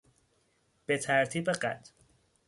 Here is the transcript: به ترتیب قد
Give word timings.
به 0.85 0.97
ترتیب 0.97 1.49
قد 1.51 1.87